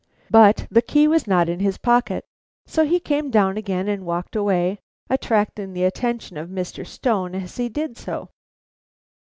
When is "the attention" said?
5.73-6.37